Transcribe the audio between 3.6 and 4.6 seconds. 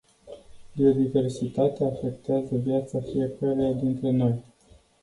dintre noi.